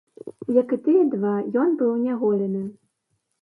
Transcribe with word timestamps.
Як 0.53 0.71
і 0.77 0.79
тыя 0.85 1.03
два, 1.15 1.33
ён 1.65 1.77
быў 1.83 1.93
няголены. 2.07 2.65